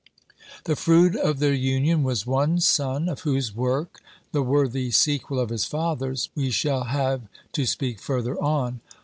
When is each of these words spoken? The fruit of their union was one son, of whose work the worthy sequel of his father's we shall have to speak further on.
The 0.63 0.75
fruit 0.75 1.15
of 1.15 1.37
their 1.37 1.53
union 1.53 2.01
was 2.01 2.25
one 2.25 2.59
son, 2.59 3.07
of 3.07 3.19
whose 3.19 3.53
work 3.53 4.01
the 4.31 4.41
worthy 4.41 4.89
sequel 4.89 5.39
of 5.39 5.49
his 5.49 5.65
father's 5.65 6.29
we 6.33 6.49
shall 6.49 6.85
have 6.85 7.21
to 7.51 7.67
speak 7.67 7.99
further 7.99 8.35
on. 8.41 8.81